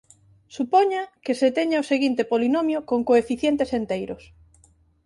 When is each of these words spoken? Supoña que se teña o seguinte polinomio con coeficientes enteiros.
Supoña 0.57 1.01
que 1.23 1.33
se 1.39 1.49
teña 1.57 1.83
o 1.83 1.87
seguinte 1.91 2.23
polinomio 2.31 2.79
con 2.89 2.99
coeficientes 3.09 3.69
enteiros. 3.79 4.23